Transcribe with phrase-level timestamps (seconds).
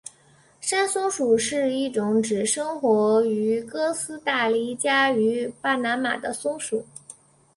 [0.59, 6.83] 山松鼠是一种只生活于哥斯大黎加与巴拿马的松鼠。